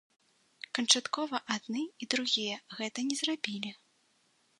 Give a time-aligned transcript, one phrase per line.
[0.77, 3.71] Канчаткова адны і другія гэта не зрабілі.